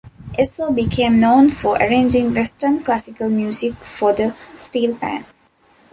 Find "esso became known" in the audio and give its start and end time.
0.35-1.51